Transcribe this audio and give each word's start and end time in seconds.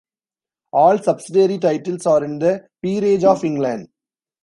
All 0.73 0.97
subsidiary 0.97 1.59
titles 1.59 2.07
are 2.07 2.23
in 2.23 2.39
the 2.39 2.67
Peerage 2.81 3.23
of 3.23 3.45
England. 3.45 3.89